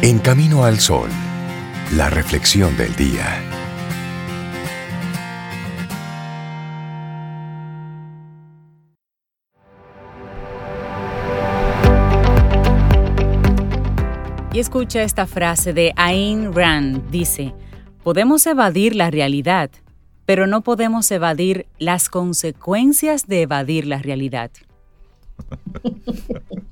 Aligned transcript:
En 0.00 0.20
Camino 0.20 0.62
al 0.62 0.78
Sol, 0.78 1.10
la 1.96 2.08
reflexión 2.08 2.76
del 2.76 2.94
día. 2.94 3.42
Y 14.52 14.60
escucha 14.60 15.02
esta 15.02 15.26
frase 15.26 15.72
de 15.72 15.92
Ayn 15.96 16.54
Rand. 16.54 17.10
Dice, 17.10 17.52
podemos 18.04 18.46
evadir 18.46 18.94
la 18.94 19.10
realidad, 19.10 19.68
pero 20.26 20.46
no 20.46 20.62
podemos 20.62 21.10
evadir 21.10 21.66
las 21.80 22.08
consecuencias 22.08 23.26
de 23.26 23.42
evadir 23.42 23.84
la 23.84 23.98
realidad. 23.98 24.52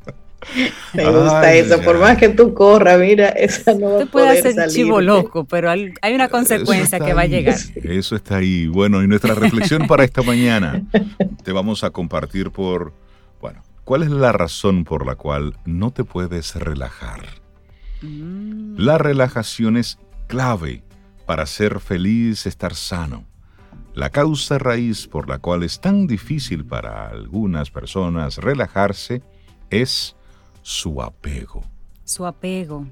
Me 0.94 1.10
gusta 1.10 1.54
eso, 1.54 1.80
por 1.82 1.98
más 1.98 2.16
que 2.16 2.28
tú 2.28 2.54
corras, 2.54 2.98
mira, 2.98 3.28
esa 3.28 3.74
no 3.74 3.92
va 3.92 3.98
Te 3.98 4.06
puede 4.06 4.38
hacer 4.38 4.68
chivo 4.68 5.00
loco, 5.00 5.44
pero 5.44 5.70
hay 5.70 6.14
una 6.14 6.28
consecuencia 6.28 7.00
que 7.00 7.12
va 7.12 7.22
a 7.22 7.26
llegar. 7.26 7.56
Eso 7.74 8.16
está 8.16 8.36
ahí. 8.36 8.66
Bueno, 8.66 9.02
y 9.02 9.08
nuestra 9.08 9.34
reflexión 9.34 9.86
para 9.86 10.04
esta 10.04 10.22
mañana 10.22 10.82
te 11.44 11.52
vamos 11.52 11.84
a 11.84 11.90
compartir 11.90 12.50
por, 12.50 12.92
bueno, 13.40 13.62
¿cuál 13.84 14.02
es 14.02 14.10
la 14.10 14.32
razón 14.32 14.84
por 14.84 15.06
la 15.06 15.16
cual 15.16 15.56
no 15.64 15.90
te 15.90 16.04
puedes 16.04 16.54
relajar? 16.54 17.20
Mm. 18.02 18.76
La 18.78 18.98
relajación 18.98 19.76
es 19.76 19.98
clave 20.26 20.82
para 21.26 21.46
ser 21.46 21.80
feliz, 21.80 22.46
estar 22.46 22.74
sano. 22.74 23.24
La 23.94 24.10
causa 24.10 24.58
raíz 24.58 25.06
por 25.06 25.28
la 25.28 25.38
cual 25.38 25.62
es 25.62 25.80
tan 25.80 26.06
difícil 26.06 26.64
para 26.66 27.08
algunas 27.08 27.70
personas 27.70 28.36
relajarse 28.36 29.22
es 29.70 30.16
su 30.66 31.00
apego. 31.00 31.62
Su 32.04 32.26
apego. 32.26 32.88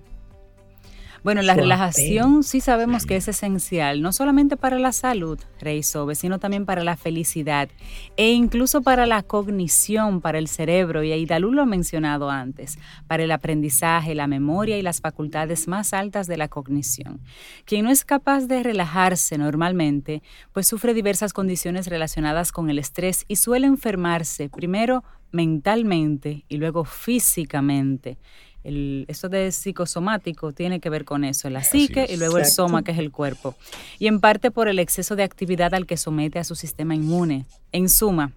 Bueno, 1.25 1.41
la 1.41 1.55
relajación 1.55 2.43
sí 2.43 2.61
sabemos 2.61 3.07
que 3.07 3.17
es 3.17 3.29
esencial, 3.29 4.03
no 4.03 4.13
solamente 4.13 4.59
para 4.59 4.79
la 4.79 4.93
salud, 4.93 5.41
Rey 5.59 5.83
Sobe, 5.83 6.17
sino 6.17 6.39
también 6.39 6.67
para 6.67 6.85
la 6.85 6.99
felicidad 6.99 7.71
e 8.19 8.33
incluso 8.33 8.83
para 8.83 9.07
la 9.07 9.23
cognición, 9.23 10.21
para 10.21 10.37
el 10.37 10.49
cerebro, 10.49 11.03
y 11.03 11.13
Aidalú 11.13 11.53
lo 11.53 11.63
ha 11.63 11.65
mencionado 11.67 12.29
antes, 12.29 12.79
para 13.07 13.25
el 13.25 13.31
aprendizaje, 13.31 14.15
la 14.15 14.27
memoria 14.27 14.77
y 14.77 14.83
las 14.83 15.01
facultades 15.01 15.67
más 15.67 15.95
altas 15.95 16.27
de 16.27 16.37
la 16.37 16.49
cognición. 16.49 17.23
Quien 17.65 17.87
no 17.87 17.91
es 17.91 18.05
capaz 18.05 18.43
de 18.47 18.63
relajarse 18.63 19.39
normalmente, 19.39 20.23
pues 20.53 20.67
sufre 20.67 20.93
diversas 20.93 21.33
condiciones 21.33 21.87
relacionadas 21.87 22.53
con 22.53 22.69
el 22.69 22.79
estrés 22.79 23.25
y 23.29 23.37
suele 23.37 23.67
enfermarse, 23.67 24.51
primero 24.51 25.05
mentalmente 25.33 26.45
y 26.49 26.59
luego 26.59 26.85
físicamente. 26.85 28.19
El, 28.65 29.05
eso 29.09 29.29
de 29.29 29.53
psicosomático 29.53 30.53
tiene 30.53 30.81
que 30.81 30.91
ver 30.91 31.05
con 31.05 31.23
eso, 31.23 31.49
la 31.51 31.63
psique 31.63 32.07
y 32.09 32.17
luego 32.17 32.39
el 32.39 32.47
soma, 32.47 32.83
que 32.83 32.93
es 32.93 32.99
el 32.99 33.13
cuerpo. 33.13 33.55
Y 33.99 34.07
en 34.07 34.21
parte 34.21 34.51
por 34.51 34.69
el 34.69 34.79
exceso 34.79 35.17
de 35.17 35.23
actividad 35.23 35.75
al 35.75 35.87
que 35.87 35.97
somete 35.97 36.39
a 36.39 36.45
su 36.45 36.55
sistema 36.55 36.95
inmune. 36.95 37.45
En 37.73 37.89
suma, 37.89 38.33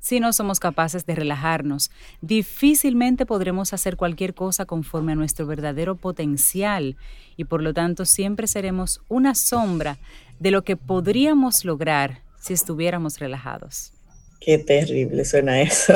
si 0.00 0.20
no 0.20 0.32
somos 0.32 0.60
capaces 0.60 1.04
de 1.06 1.14
relajarnos, 1.14 1.90
difícilmente 2.20 3.26
podremos 3.26 3.72
hacer 3.72 3.96
cualquier 3.96 4.32
cosa 4.34 4.64
conforme 4.64 5.12
a 5.12 5.16
nuestro 5.16 5.46
verdadero 5.46 5.96
potencial 5.96 6.96
y 7.36 7.44
por 7.44 7.62
lo 7.62 7.74
tanto 7.74 8.04
siempre 8.04 8.46
seremos 8.46 9.00
una 9.08 9.34
sombra 9.34 9.98
de 10.38 10.50
lo 10.50 10.62
que 10.62 10.76
podríamos 10.76 11.64
lograr 11.64 12.22
si 12.40 12.54
estuviéramos 12.54 13.18
relajados. 13.18 13.92
Qué 14.40 14.58
terrible 14.58 15.24
suena 15.24 15.60
eso. 15.60 15.94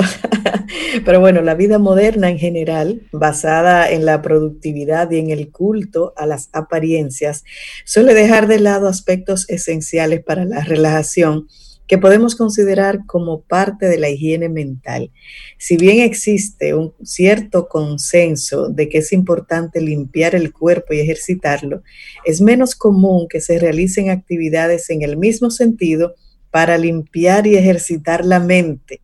Pero 1.04 1.20
bueno, 1.20 1.42
la 1.42 1.54
vida 1.54 1.78
moderna 1.78 2.28
en 2.28 2.38
general, 2.38 3.02
basada 3.12 3.90
en 3.90 4.04
la 4.04 4.20
productividad 4.20 5.10
y 5.10 5.18
en 5.18 5.30
el 5.30 5.50
culto 5.50 6.12
a 6.16 6.26
las 6.26 6.48
apariencias, 6.52 7.44
suele 7.84 8.14
dejar 8.14 8.48
de 8.48 8.58
lado 8.58 8.88
aspectos 8.88 9.48
esenciales 9.48 10.24
para 10.24 10.44
la 10.44 10.64
relajación 10.64 11.46
que 11.86 11.98
podemos 11.98 12.36
considerar 12.36 13.00
como 13.06 13.42
parte 13.42 13.86
de 13.86 13.98
la 13.98 14.08
higiene 14.08 14.48
mental. 14.48 15.12
Si 15.58 15.76
bien 15.76 16.00
existe 16.00 16.74
un 16.74 16.94
cierto 17.02 17.68
consenso 17.68 18.68
de 18.68 18.88
que 18.88 18.98
es 18.98 19.12
importante 19.12 19.80
limpiar 19.80 20.34
el 20.34 20.52
cuerpo 20.52 20.94
y 20.94 21.00
ejercitarlo, 21.00 21.82
es 22.24 22.40
menos 22.40 22.74
común 22.74 23.26
que 23.28 23.40
se 23.40 23.58
realicen 23.58 24.10
actividades 24.10 24.88
en 24.90 25.02
el 25.02 25.16
mismo 25.16 25.50
sentido 25.50 26.14
para 26.52 26.78
limpiar 26.78 27.48
y 27.48 27.56
ejercitar 27.56 28.24
la 28.24 28.38
mente, 28.38 29.00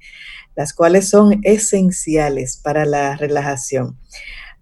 las 0.54 0.72
cuales 0.72 1.08
son 1.08 1.40
esenciales 1.42 2.56
para 2.56 2.84
la 2.84 3.16
relajación. 3.16 3.96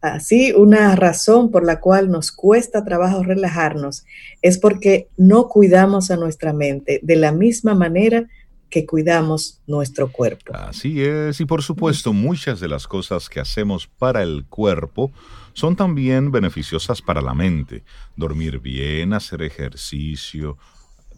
Así, 0.00 0.52
una 0.52 0.94
razón 0.94 1.50
por 1.50 1.64
la 1.64 1.80
cual 1.80 2.10
nos 2.10 2.30
cuesta 2.30 2.84
trabajo 2.84 3.25
relajarnos 3.25 4.04
es 4.41 4.56
porque 4.56 5.08
no 5.16 5.48
cuidamos 5.48 6.10
a 6.10 6.16
nuestra 6.16 6.52
mente 6.52 7.00
de 7.02 7.16
la 7.16 7.32
misma 7.32 7.75
manera 7.75 8.26
que 8.70 8.86
cuidamos 8.86 9.60
nuestro 9.66 10.12
cuerpo. 10.12 10.54
Así 10.54 11.02
es, 11.02 11.41
y 11.41 11.44
por 11.44 11.62
supuesto 11.62 12.12
muchas 12.12 12.60
de 12.60 12.69
las 12.69 12.86
cosas 12.86 13.28
que 13.28 13.41
hacemos 13.41 13.86
para 13.86 14.22
el 14.22 14.44
cuerpo 14.48 15.12
son 15.54 15.75
también 15.76 16.30
beneficiosas 16.30 17.00
para 17.00 17.22
la 17.22 17.34
mente. 17.34 17.82
Dormir 18.16 18.60
bien, 18.60 19.12
hacer 19.12 19.42
ejercicio, 19.42 20.58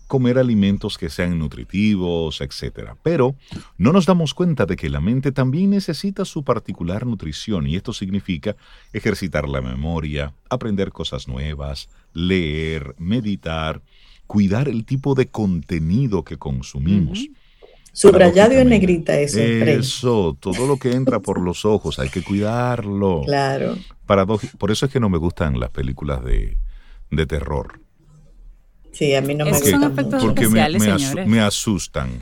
comer 0.09 0.39
alimentos 0.39 0.99
que 0.99 1.11
sean 1.11 1.39
nutritivos, 1.39 2.41
etc. 2.41 2.95
Pero 3.03 3.37
no 3.77 3.93
nos 3.93 4.07
damos 4.07 4.35
cuenta 4.35 4.67
de 4.67 4.75
que 4.75 4.89
la 4.89 5.01
mente 5.01 5.31
también 5.31 5.71
necesita 5.71 6.25
su 6.25 6.43
particular 6.43 7.07
nutrición 7.07 7.69
y 7.69 7.77
esto 7.77 7.93
significa 7.93 8.57
ejercitar 8.93 9.49
la 9.49 9.61
memoria, 9.61 10.33
aprender 10.49 10.91
cosas 10.91 11.29
nuevas, 11.29 11.89
leer, 12.15 12.97
meditar, 12.99 13.83
cuidar 14.27 14.69
el 14.69 14.85
tipo 14.85 15.15
de 15.15 15.29
contenido 15.29 16.25
que 16.25 16.39
consumimos. 16.39 17.29
Subrayado 17.93 18.53
en 18.53 18.71
negrita 18.71 19.19
eso. 19.21 19.41
Eso, 19.41 20.37
todo 20.41 20.67
lo 20.67 20.79
que 20.79 20.93
entra 20.93 21.21
por 21.21 21.41
los 21.41 21.65
ojos, 21.65 21.99
hay 21.99 22.09
que 22.09 22.23
cuidarlo. 22.23 23.23
Claro. 23.27 23.77
por 24.59 24.71
eso 24.71 24.87
es 24.87 24.93
que 24.93 25.01
no 25.01 25.11
me 25.11 25.19
gustan 25.19 25.61
las 25.61 25.71
películas 25.71 26.25
de, 26.25 26.57
de 27.11 27.27
terror 27.27 27.81
Sí, 28.93 29.15
a 29.15 29.21
mí 29.21 29.35
no 29.35 29.45
me 29.45 29.53
gustan. 29.53 29.95
Porque 29.95 30.49
me, 30.49 31.41
asustan. 31.41 32.21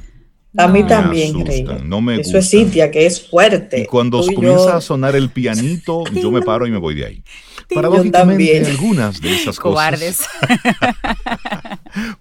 A 0.58 0.68
mí 0.68 0.84
también, 0.84 1.44
no 1.84 2.00
me 2.00 2.20
Eso 2.20 2.38
es 2.38 2.50
Cintia, 2.50 2.90
que 2.90 3.06
es 3.06 3.26
fuerte. 3.26 3.82
Y 3.82 3.86
cuando 3.86 4.24
comienza 4.24 4.76
a 4.76 4.80
sonar 4.80 5.14
el 5.14 5.30
pianito, 5.30 6.04
yo 6.12 6.30
me 6.30 6.42
paro 6.42 6.66
y 6.66 6.70
me 6.70 6.78
voy 6.78 6.94
de 6.94 7.06
ahí. 7.06 7.22
Paradójicamente, 7.74 8.64
algunas 8.66 9.20
de 9.20 9.34
esas 9.34 9.58
Cobardes. 9.58 10.26
cosas 10.40 10.96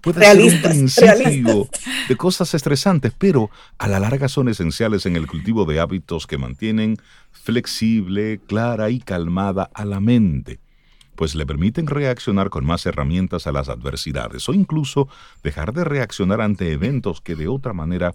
puede 0.00 0.24
ser 0.24 0.40
un 0.40 0.62
principio 0.62 1.68
de 2.08 2.16
cosas 2.16 2.52
estresantes, 2.52 3.12
pero 3.16 3.50
a 3.78 3.88
la 3.88 4.00
larga 4.00 4.28
son 4.28 4.48
esenciales 4.48 5.06
en 5.06 5.16
el 5.16 5.26
cultivo 5.26 5.64
de 5.64 5.80
hábitos 5.80 6.26
que 6.26 6.36
mantienen 6.36 6.98
flexible, 7.30 8.40
clara 8.46 8.90
y 8.90 8.98
calmada 8.98 9.70
a 9.72 9.84
la 9.84 10.00
mente 10.00 10.58
pues 11.16 11.34
le 11.34 11.46
permiten 11.46 11.86
reaccionar 11.86 12.50
con 12.50 12.64
más 12.64 12.86
herramientas 12.86 13.46
a 13.46 13.52
las 13.52 13.68
adversidades 13.68 14.48
o 14.48 14.54
incluso 14.54 15.08
dejar 15.42 15.72
de 15.72 15.84
reaccionar 15.84 16.40
ante 16.40 16.72
eventos 16.72 17.20
que 17.20 17.34
de 17.34 17.48
otra 17.48 17.72
manera 17.72 18.14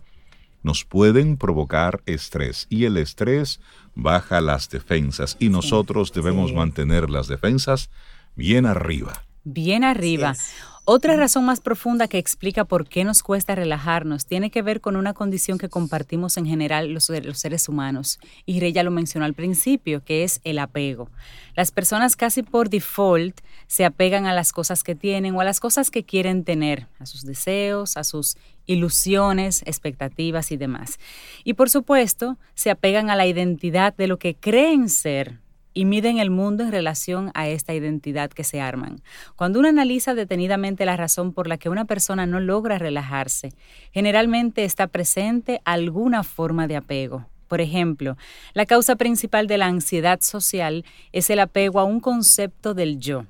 nos 0.64 0.86
pueden 0.86 1.38
provocar 1.38 2.02
estrés 2.06 2.68
y 2.70 2.86
el 2.86 2.98
estrés 2.98 3.60
baja 3.96 4.42
las 4.42 4.70
defensas 4.70 5.36
y 5.40 5.50
nosotros 5.50 6.14
debemos 6.14 6.54
mantener 6.54 7.10
las 7.10 7.28
defensas 7.28 7.90
bien 8.36 8.66
arriba. 8.66 9.26
Bien 9.44 9.84
arriba. 9.84 10.36
Otra 10.84 11.16
razón 11.16 11.46
más 11.46 11.60
profunda 11.60 12.08
que 12.08 12.18
explica 12.18 12.66
por 12.66 12.90
qué 12.90 13.04
nos 13.04 13.22
cuesta 13.22 13.54
relajarnos 13.54 14.26
tiene 14.26 14.50
que 14.50 14.64
ver 14.64 14.82
con 14.82 14.96
una 14.96 15.14
condición 15.14 15.60
que 15.60 15.70
compartimos 15.70 16.38
en 16.38 16.48
general 16.48 16.92
los, 16.92 17.12
seres 17.34 17.70
humanos. 17.70 18.20
Y 18.48 18.60
Rey 18.60 18.74
ya 18.74 18.82
lo 18.82 18.90
mencionó 18.90 19.28
al 19.28 19.36
principio, 19.36 20.04
que 20.04 20.24
es 20.24 20.42
el 20.44 20.58
apego. 20.58 21.12
Las 21.56 21.70
personas 21.70 22.16
casi 22.16 22.42
por 22.42 22.72
default 22.72 23.42
se 23.68 23.86
apegan 23.86 24.26
a 24.26 24.34
las 24.34 24.52
cosas 24.52 24.84
que 24.84 24.96
tienen 24.96 25.36
o 25.36 25.42
a 25.42 25.44
las 25.44 25.60
cosas 25.60 25.92
que 25.92 26.04
quieren 26.04 26.44
tener, 26.44 26.88
a 26.98 27.06
sus 27.06 27.26
deseos, 27.26 27.96
a 27.96 28.04
sus 28.04 28.36
ilusiones, 28.66 29.62
expectativas 29.68 30.52
y 30.52 30.58
demás. 30.58 30.98
Y 31.44 31.54
por 31.54 31.70
supuesto, 31.70 32.40
se 32.56 32.72
apegan 32.72 33.12
a 33.12 33.16
la 33.16 33.28
identidad 33.28 33.96
de 33.96 34.08
lo 34.08 34.18
que 34.18 34.34
creen 34.34 34.90
ser 34.90 35.41
y 35.74 35.86
miden 35.86 36.20
el 36.20 36.30
mundo 36.30 36.64
en 36.64 36.72
relación 36.72 37.32
a 37.34 37.48
esta 37.48 37.74
identidad 37.74 38.30
que 38.32 38.44
se 38.44 38.62
arman. 38.62 39.02
Cuando 39.36 39.60
uno 39.60 39.70
analiza 39.70 40.14
detenidamente 40.16 40.86
la 40.86 40.98
razón 40.98 41.34
por 41.34 41.48
la 41.48 41.58
que 41.58 41.70
una 41.70 41.86
persona 41.86 42.26
no 42.26 42.40
logra 42.40 42.78
relajarse, 42.78 43.54
generalmente 43.92 44.66
está 44.66 44.88
presente 44.88 45.62
alguna 45.66 46.24
forma 46.24 46.68
de 46.68 46.76
apego. 46.76 47.26
Por 47.48 47.60
ejemplo, 47.60 48.16
la 48.54 48.66
causa 48.66 48.96
principal 48.96 49.48
de 49.48 49.58
la 49.58 49.66
ansiedad 49.66 50.22
social 50.22 50.86
es 51.12 51.30
el 51.30 51.40
apego 51.40 51.80
a 51.80 51.84
un 51.84 52.00
concepto 52.00 52.74
del 52.74 53.00
yo. 53.00 53.26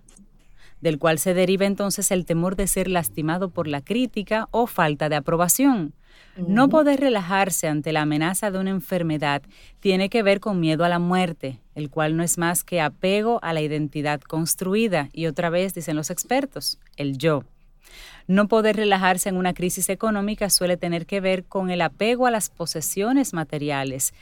del 0.82 0.98
cual 0.98 1.20
se 1.20 1.36
deriva 1.36 1.68
entonces 1.68 2.10
el 2.10 2.26
temor 2.26 2.56
de 2.56 2.66
ser 2.66 2.88
lastimado 2.88 3.50
por 3.50 3.68
la 3.68 3.82
crítica 3.82 4.48
o 4.50 4.66
falta 4.66 5.10
de 5.10 5.16
aprobación. 5.16 5.94
No 6.38 6.70
poder 6.70 7.00
relajarse 7.00 7.68
ante 7.68 7.92
la 7.92 8.04
amenaza 8.04 8.52
de 8.52 8.60
una 8.60 8.70
enfermedad 8.70 9.42
tiene 9.80 10.10
que 10.10 10.24
ver 10.24 10.40
con 10.40 10.60
miedo 10.60 10.86
a 10.86 10.90
la 10.90 11.00
muerte, 11.00 11.60
el 11.76 11.90
cual 11.90 12.16
no 12.16 12.24
es 12.24 12.38
más 12.38 12.64
que 12.64 12.82
apego 12.82 13.40
a 13.44 13.54
la 13.54 13.62
identidad 13.62 14.22
construida. 14.22 15.10
Y 15.12 15.26
otra 15.26 15.50
vez, 15.50 15.74
dicen 15.74 15.96
los 15.96 16.10
expertos, 16.10 16.80
el 16.96 17.18
yo. 17.18 17.44
No 18.28 18.48
poder 18.48 18.78
relajarse 18.78 19.30
en 19.30 19.36
una 19.36 19.54
crisis 19.54 19.90
económica 19.90 20.50
suele 20.50 20.78
tener 20.78 21.06
que 21.06 21.20
ver 21.20 21.44
con 21.44 21.70
el 21.70 21.82
apego 21.82 22.28
a 22.28 22.32
las 22.32 22.50
posesiones 22.50 23.34
materiales, 23.34 24.14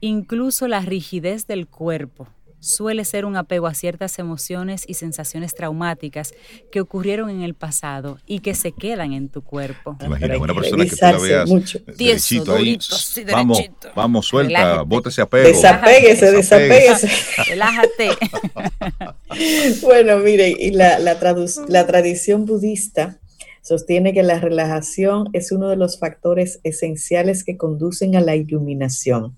incluso 0.00 0.68
la 0.68 0.80
rigidez 0.80 1.46
del 1.46 1.66
cuerpo, 1.66 2.28
suele 2.60 3.04
ser 3.04 3.24
un 3.24 3.36
apego 3.36 3.66
a 3.66 3.74
ciertas 3.74 4.18
emociones 4.18 4.84
y 4.86 4.94
sensaciones 4.94 5.54
traumáticas 5.54 6.34
que 6.72 6.80
ocurrieron 6.80 7.30
en 7.30 7.42
el 7.42 7.54
pasado 7.54 8.18
y 8.26 8.40
que 8.40 8.54
se 8.54 8.72
quedan 8.72 9.12
en 9.12 9.28
tu 9.28 9.42
cuerpo. 9.42 9.96
Imagina 10.04 10.38
una 10.38 10.54
persona 10.54 10.84
que 10.84 10.90
tú 10.90 10.96
la 11.00 11.18
veas 11.18 11.50
derechito 11.96 12.54
ahí, 12.54 12.78
vamos, 13.30 13.60
vamos, 13.94 14.26
suelta, 14.26 14.84
ese 15.06 15.22
apego. 15.22 15.48
Desapéguese, 15.48 16.32
desapéguese. 16.32 17.08
Relájate. 17.48 18.10
bueno, 19.82 20.18
mire, 20.18 20.54
y 20.58 20.70
la, 20.70 20.98
la, 20.98 21.18
la 21.68 21.86
tradición 21.86 22.44
budista 22.44 23.18
sostiene 23.62 24.14
que 24.14 24.22
la 24.22 24.40
relajación 24.40 25.28
es 25.32 25.52
uno 25.52 25.68
de 25.68 25.76
los 25.76 25.98
factores 25.98 26.60
esenciales 26.64 27.44
que 27.44 27.56
conducen 27.56 28.16
a 28.16 28.20
la 28.20 28.34
iluminación. 28.34 29.36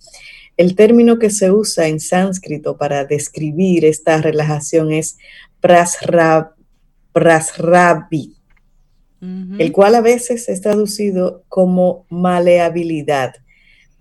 El 0.61 0.75
término 0.75 1.19
que 1.19 1.31
se 1.31 1.51
usa 1.51 1.89
en 1.89 2.01
sánscrito 2.01 2.77
para 2.77 3.07
describir 3.07 3.87
esta 3.87 4.21
relajación 4.21 4.93
es 4.93 5.17
prasrabi, 7.13 8.37
el 9.59 9.73
cual 9.73 9.95
a 9.95 10.03
veces 10.03 10.51
es 10.51 10.61
traducido 10.61 11.45
como 11.49 12.05
maleabilidad, 12.11 13.37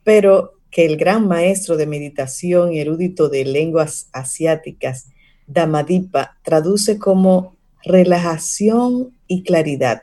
pero 0.03 0.55
que 0.69 0.85
el 0.85 0.97
gran 0.97 1.29
maestro 1.29 1.77
de 1.77 1.87
meditación 1.87 2.73
y 2.73 2.81
erudito 2.81 3.29
de 3.29 3.45
lenguas 3.45 4.09
asiáticas, 4.11 5.07
Damadipa, 5.47 6.39
traduce 6.43 6.99
como 6.99 7.55
relajación 7.85 9.15
y 9.27 9.43
claridad. 9.43 10.01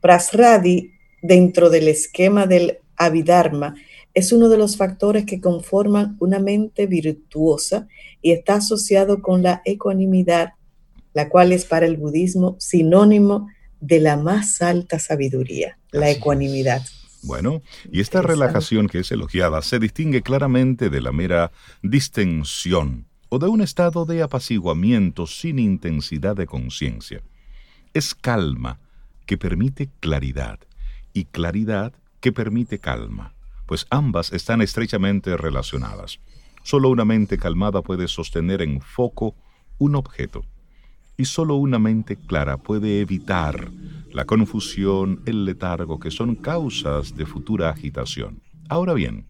Prasradi, 0.00 0.92
dentro 1.20 1.68
del 1.68 1.88
esquema 1.88 2.46
del 2.46 2.78
Abhidharma, 2.96 3.74
es 4.14 4.30
uno 4.30 4.48
de 4.48 4.56
los 4.56 4.76
factores 4.76 5.26
que 5.26 5.40
conforman 5.40 6.16
una 6.20 6.38
mente 6.38 6.86
virtuosa 6.86 7.88
y 8.22 8.30
está 8.30 8.54
asociado 8.54 9.20
con 9.20 9.42
la 9.42 9.60
ecuanimidad, 9.64 10.52
la 11.12 11.28
cual 11.28 11.52
es 11.52 11.64
para 11.64 11.86
el 11.86 11.96
budismo 11.96 12.56
sinónimo 12.60 13.48
de 13.80 13.98
la 13.98 14.16
más 14.16 14.62
alta 14.62 15.00
sabiduría, 15.00 15.78
la 15.90 16.10
ecuanimidad. 16.10 16.82
Bueno, 17.22 17.62
y 17.90 18.00
esta 18.00 18.22
relajación 18.22 18.86
que 18.86 19.00
es 19.00 19.10
elogiada 19.10 19.62
se 19.62 19.78
distingue 19.78 20.22
claramente 20.22 20.90
de 20.90 21.00
la 21.00 21.10
mera 21.10 21.50
distensión 21.82 23.06
o 23.30 23.38
de 23.38 23.48
un 23.48 23.62
estado 23.62 24.04
de 24.04 24.22
apaciguamiento 24.22 25.26
sin 25.26 25.58
intensidad 25.58 26.36
de 26.36 26.46
conciencia. 26.46 27.22
Es 27.94 28.14
calma 28.14 28.78
que 29.26 29.38
permite 29.38 29.88
claridad 30.00 30.60
y 31.12 31.24
claridad 31.24 31.94
que 32.20 32.30
permite 32.30 32.78
calma 32.78 33.33
pues 33.66 33.86
ambas 33.90 34.32
están 34.32 34.60
estrechamente 34.60 35.36
relacionadas. 35.36 36.20
Solo 36.62 36.88
una 36.88 37.04
mente 37.04 37.38
calmada 37.38 37.82
puede 37.82 38.08
sostener 38.08 38.62
en 38.62 38.80
foco 38.80 39.34
un 39.78 39.96
objeto, 39.96 40.44
y 41.16 41.26
solo 41.26 41.56
una 41.56 41.78
mente 41.78 42.16
clara 42.16 42.56
puede 42.56 43.00
evitar 43.00 43.70
la 44.12 44.24
confusión, 44.24 45.22
el 45.26 45.44
letargo, 45.44 45.98
que 45.98 46.10
son 46.10 46.34
causas 46.34 47.16
de 47.16 47.26
futura 47.26 47.70
agitación. 47.70 48.42
Ahora 48.68 48.94
bien, 48.94 49.26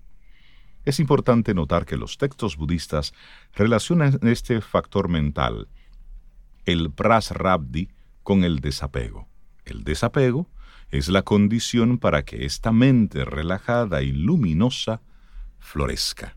es 0.85 1.01
importante 1.01 1.55
notar 1.55 1.87
que 1.87 1.97
los 1.97 2.19
textos 2.19 2.57
budistas 2.57 3.15
relacionan 3.55 4.19
este 4.23 4.61
factor 4.61 5.09
mental, 5.09 5.69
el 6.67 6.91
prasrabdi, 6.91 7.89
con 8.23 8.45
el 8.45 8.61
desapego. 8.61 9.29
El 9.65 9.85
desapego 9.85 10.49
es 10.91 11.09
la 11.09 11.23
condición 11.23 11.99
para 11.99 12.25
que 12.25 12.45
esta 12.45 12.73
mente 12.73 13.25
relajada 13.25 14.03
y 14.03 14.13
luminosa 14.13 15.01
florezca. 15.59 16.37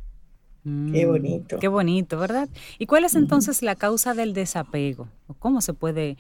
Qué 0.64 1.06
mm, 1.06 1.08
bonito. 1.08 1.60
Qué 1.60 1.68
bonito, 1.68 2.18
¿verdad? 2.20 2.50
¿Y 2.78 2.88
cuál 2.88 3.06
es 3.06 3.16
entonces 3.16 3.62
la 3.62 3.76
causa 3.76 4.14
del 4.14 4.34
desapego? 4.34 5.08
¿Cómo 5.40 5.62
se 5.62 5.74
puede 5.74 6.18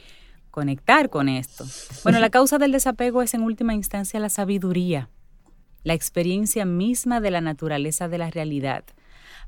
conectar 0.51 1.09
con 1.09 1.27
esto? 1.27 1.65
Bueno, 2.03 2.19
la 2.19 2.29
causa 2.29 2.57
del 2.57 2.71
desapego 2.71 3.21
es 3.21 3.33
en 3.33 3.41
última 3.41 3.74
instancia 3.74 4.19
la 4.19 4.30
sabiduría, 4.30 5.09
la 5.83 5.94
experiencia 5.94 6.65
misma 6.65 7.19
de 7.19 7.31
la 7.31 7.41
naturaleza 7.41 8.07
de 8.07 8.18
la 8.18 8.30
realidad. 8.30 8.85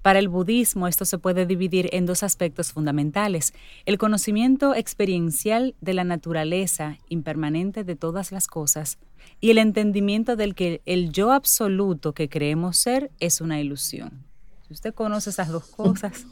Para 0.01 0.19
el 0.19 0.29
budismo 0.29 0.87
esto 0.87 1.03
se 1.03 1.17
puede 1.17 1.45
dividir 1.45 1.89
en 1.91 2.05
dos 2.05 2.23
aspectos 2.23 2.71
fundamentales, 2.71 3.53
el 3.85 3.97
conocimiento 3.97 4.73
experiencial 4.73 5.75
de 5.81 5.93
la 5.93 6.05
naturaleza 6.05 6.97
impermanente 7.09 7.83
de 7.83 7.95
todas 7.95 8.31
las 8.31 8.47
cosas 8.47 8.97
y 9.41 9.51
el 9.51 9.57
entendimiento 9.57 10.37
del 10.37 10.55
que 10.55 10.81
el 10.85 11.11
yo 11.11 11.33
absoluto 11.33 12.13
que 12.13 12.29
creemos 12.29 12.77
ser 12.77 13.11
es 13.19 13.41
una 13.41 13.59
ilusión. 13.59 14.23
Si 14.67 14.73
usted 14.73 14.93
conoce 14.93 15.31
esas 15.31 15.49
dos 15.49 15.65
cosas, 15.65 16.25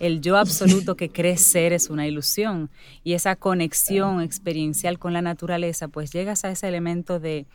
el 0.00 0.22
yo 0.22 0.38
absoluto 0.38 0.96
que 0.96 1.10
cree 1.10 1.36
ser 1.36 1.74
es 1.74 1.90
una 1.90 2.06
ilusión 2.06 2.70
y 3.04 3.12
esa 3.12 3.36
conexión 3.36 4.22
experiencial 4.22 4.98
con 4.98 5.12
la 5.12 5.20
naturaleza, 5.20 5.88
pues 5.88 6.10
llegas 6.10 6.44
a 6.44 6.50
ese 6.50 6.68
elemento 6.68 7.20
de, 7.20 7.46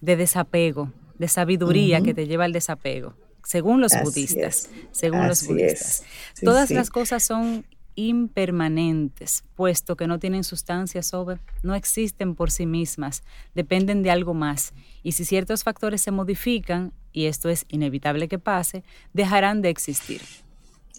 desapego, 0.00 0.90
de 1.18 1.28
sabiduría 1.28 2.00
que 2.00 2.14
te 2.14 2.26
lleva 2.26 2.46
al 2.46 2.52
desapego 2.52 3.14
según 3.44 3.80
los 3.80 3.92
budistas, 4.02 4.68
según 4.92 5.28
los 5.28 5.46
budistas. 5.46 6.02
Todas 6.42 6.70
las 6.70 6.90
cosas 6.90 7.22
son 7.22 7.64
impermanentes, 7.96 9.44
puesto 9.54 9.96
que 9.96 10.06
no 10.06 10.18
tienen 10.18 10.44
sustancia 10.44 11.02
sobre, 11.02 11.38
no 11.62 11.74
existen 11.74 12.34
por 12.34 12.50
sí 12.50 12.66
mismas, 12.66 13.22
dependen 13.54 14.02
de 14.02 14.10
algo 14.10 14.34
más. 14.34 14.72
Y 15.02 15.12
si 15.12 15.24
ciertos 15.24 15.62
factores 15.62 16.00
se 16.00 16.10
modifican, 16.10 16.92
y 17.12 17.26
esto 17.26 17.48
es 17.48 17.64
inevitable 17.68 18.28
que 18.28 18.38
pase, 18.38 18.82
dejarán 19.12 19.62
de 19.62 19.70
existir. 19.70 20.20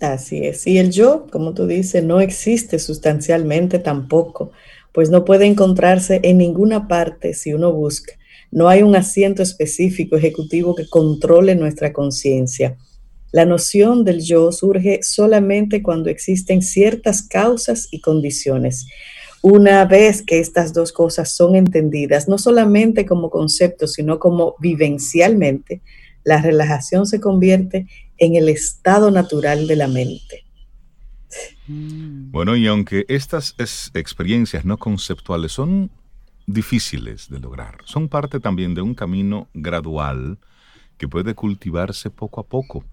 Así 0.02 0.46
es. 0.46 0.68
Y 0.68 0.78
el 0.78 0.92
yo, 0.92 1.28
como 1.32 1.54
tú 1.54 1.68
dices, 1.68 2.04
no 2.04 2.22
existe 2.22 2.80
sustancialmente 2.80 3.80
tampoco, 3.80 4.52
pues 4.92 5.10
no 5.10 5.26
puede 5.26 5.46
encontrarse 5.46 6.22
en 6.24 6.38
ninguna 6.38 6.88
parte 6.88 7.34
si 7.34 7.54
uno 7.54 7.72
busca. 7.74 8.14
No 8.56 8.70
hay 8.70 8.84
un 8.84 8.96
asiento 8.96 9.44
específico 9.44 10.16
ejecutivo 10.16 10.76
que 10.76 10.88
controle 10.88 11.56
nuestra 11.56 11.92
conciencia. 11.92 12.78
La 13.34 13.46
noción 13.46 14.06
del 14.06 14.22
yo 14.22 14.50
surge 14.54 15.02
solamente 15.04 15.84
cuando 15.84 16.10
existen 16.10 16.62
ciertas 16.62 17.22
causas 17.22 17.90
y 17.92 18.00
condiciones. 18.00 18.88
Una 19.42 19.84
vez 19.84 20.22
que 20.22 20.40
estas 20.40 20.72
dos 20.72 20.94
cosas 20.94 21.36
son 21.36 21.58
entendidas, 21.58 22.30
no 22.30 22.38
solamente 22.38 23.06
como 23.06 23.30
concepto, 23.30 23.88
sino 23.88 24.20
como 24.20 24.56
vivencialmente, 24.62 25.82
la 26.24 26.42
relajación 26.42 27.06
se 27.08 27.20
convierte 27.20 27.88
en 28.18 28.36
el 28.36 28.48
estado 28.48 29.12
natural 29.12 29.68
de 29.68 29.76
la 29.76 29.90
mente. 29.90 30.46
Bueno, 31.68 32.56
y 32.56 32.68
aunque 32.68 33.04
estas 33.10 33.54
experiencias 33.94 34.64
no 34.64 34.78
conceptuales 34.78 35.52
son 35.52 35.92
difíciles 36.48 37.30
de 37.30 37.40
lograr. 37.40 37.80
Son 37.86 38.08
parte 38.08 38.40
también 38.40 38.74
de 38.74 38.82
un 38.82 38.94
camino 38.94 39.48
gradual 39.54 40.38
que 40.98 41.08
puede 41.08 41.36
cultivarse 41.36 42.10
poco 42.10 42.40
a 42.40 42.48
poco. 42.48 42.86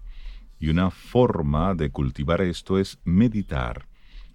Y 0.59 0.69
una 0.69 0.91
forma 0.91 1.75
de 1.75 1.89
cultivar 1.89 2.41
esto 2.41 2.79
es 2.79 2.97
meditar 3.03 3.87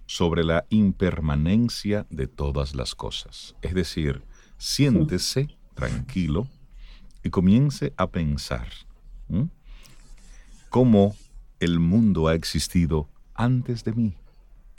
sobre 0.05 0.43
la 0.43 0.65
impermanencia 0.69 2.05
de 2.09 2.27
todas 2.27 2.75
las 2.75 2.95
cosas. 2.95 3.55
Es 3.61 3.73
decir, 3.73 4.23
siéntese 4.57 5.47
tranquilo 5.75 6.47
y 7.23 7.29
comience 7.29 7.93
a 7.97 8.07
pensar 8.07 8.67
cómo 10.69 11.15
el 11.59 11.79
mundo 11.79 12.27
ha 12.27 12.35
existido 12.35 13.09
antes 13.33 13.83
de 13.83 13.93
mí 13.93 14.15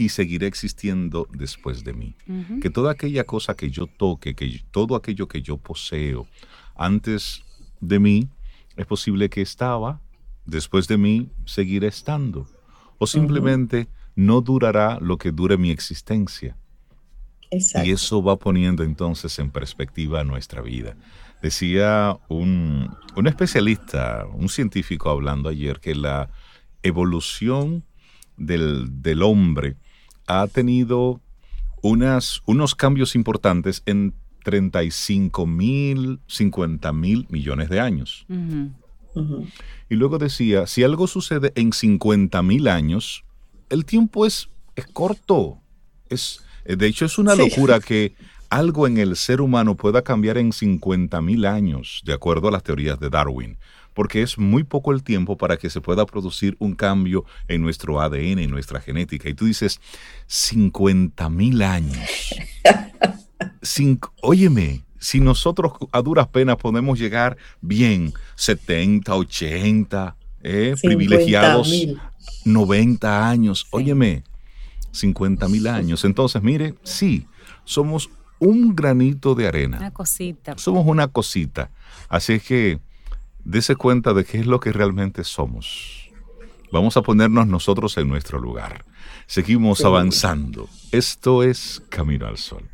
y 0.00 0.08
seguirá 0.08 0.46
existiendo 0.46 1.28
después 1.30 1.84
de 1.84 1.92
mí. 1.92 2.16
Que 2.62 2.70
toda 2.70 2.92
aquella 2.92 3.24
cosa 3.24 3.54
que 3.54 3.70
yo 3.70 3.86
toque, 3.86 4.34
que 4.34 4.62
todo 4.70 4.96
aquello 4.96 5.28
que 5.28 5.42
yo 5.42 5.58
poseo 5.58 6.26
antes 6.74 7.42
de 7.80 7.98
mí, 7.98 8.28
es 8.76 8.86
posible 8.86 9.28
que 9.28 9.42
estaba, 9.42 10.00
después 10.46 10.88
de 10.88 10.96
mí 10.96 11.28
seguirá 11.44 11.86
estando. 11.86 12.46
O 12.98 13.06
simplemente 13.06 13.88
no 14.16 14.40
durará 14.40 14.98
lo 15.00 15.18
que 15.18 15.32
dure 15.32 15.58
mi 15.58 15.70
existencia. 15.70 16.56
Y 17.50 17.90
eso 17.90 18.22
va 18.22 18.38
poniendo 18.38 18.82
entonces 18.84 19.38
en 19.38 19.50
perspectiva 19.50 20.24
nuestra 20.24 20.62
vida. 20.62 20.96
Decía 21.42 22.16
un, 22.28 22.88
un 23.16 23.26
especialista, 23.26 24.24
un 24.32 24.48
científico 24.48 25.10
hablando 25.10 25.50
ayer, 25.50 25.78
que 25.80 25.94
la 25.94 26.30
evolución 26.82 27.84
del, 28.38 29.02
del 29.02 29.22
hombre 29.22 29.76
ha 30.30 30.46
tenido 30.46 31.20
unas, 31.82 32.42
unos 32.46 32.74
cambios 32.76 33.16
importantes 33.16 33.82
en 33.86 34.14
35 34.44 35.46
mil, 35.46 36.20
50 36.28 36.92
mil 36.92 37.26
millones 37.30 37.68
de 37.68 37.80
años. 37.80 38.26
Y 39.88 39.94
luego 39.96 40.18
decía, 40.18 40.68
si 40.68 40.84
algo 40.84 41.08
sucede 41.08 41.52
en 41.56 41.72
50 41.72 42.42
mil 42.42 42.68
años, 42.68 43.24
el 43.70 43.84
tiempo 43.84 44.24
es, 44.24 44.48
es 44.76 44.86
corto. 44.86 45.58
Es, 46.08 46.44
de 46.64 46.86
hecho, 46.86 47.06
es 47.06 47.18
una 47.18 47.34
locura 47.34 47.80
que 47.80 48.14
algo 48.50 48.88
en 48.88 48.98
el 48.98 49.16
ser 49.16 49.40
humano 49.40 49.76
pueda 49.76 50.02
cambiar 50.02 50.36
en 50.36 50.52
50 50.52 51.22
mil 51.22 51.46
años, 51.46 52.02
de 52.04 52.12
acuerdo 52.12 52.48
a 52.48 52.50
las 52.50 52.64
teorías 52.64 52.98
de 52.98 53.08
Darwin, 53.08 53.58
porque 53.94 54.22
es 54.22 54.38
muy 54.38 54.64
poco 54.64 54.92
el 54.92 55.04
tiempo 55.04 55.36
para 55.36 55.56
que 55.56 55.70
se 55.70 55.80
pueda 55.80 56.04
producir 56.04 56.56
un 56.58 56.74
cambio 56.74 57.24
en 57.46 57.62
nuestro 57.62 58.00
ADN, 58.00 58.40
en 58.40 58.50
nuestra 58.50 58.80
genética. 58.80 59.28
Y 59.28 59.34
tú 59.34 59.46
dices, 59.46 59.80
50 60.26 61.30
mil 61.30 61.62
años. 61.62 62.34
óyeme, 64.22 64.82
si 64.98 65.20
nosotros 65.20 65.72
a 65.92 66.02
duras 66.02 66.26
penas 66.28 66.56
podemos 66.56 66.98
llegar 66.98 67.36
bien, 67.60 68.12
70, 68.34 69.14
80, 69.14 70.16
eh, 70.42 70.74
privilegiados, 70.82 71.72
90 72.44 73.28
años, 73.28 73.66
óyeme, 73.70 74.24
50 74.90 75.48
mil 75.48 75.68
años. 75.68 76.04
Entonces, 76.04 76.42
mire, 76.42 76.74
sí, 76.82 77.26
somos 77.64 78.10
un 78.40 78.74
granito 78.74 79.36
de 79.36 79.46
arena. 79.46 79.76
Una 79.78 79.92
cosita. 79.92 80.58
Somos 80.58 80.84
una 80.86 81.06
cosita. 81.08 81.70
Así 82.08 82.40
que 82.40 82.80
dése 83.44 83.76
cuenta 83.76 84.12
de 84.12 84.24
qué 84.24 84.40
es 84.40 84.46
lo 84.46 84.58
que 84.58 84.72
realmente 84.72 85.22
somos. 85.22 86.10
Vamos 86.72 86.96
a 86.96 87.02
ponernos 87.02 87.46
nosotros 87.46 87.96
en 87.98 88.08
nuestro 88.08 88.40
lugar. 88.40 88.84
Seguimos 89.26 89.84
avanzando. 89.84 90.68
Esto 90.90 91.42
es 91.42 91.82
Camino 91.88 92.26
al 92.26 92.36
Sol. 92.36 92.68